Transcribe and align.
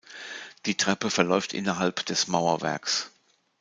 Die 0.65 0.77
Treppe 0.77 1.11
verläuft 1.11 1.53
innerhalb 1.53 2.03
des 2.07 2.27
Mauerwerks. 2.27 3.11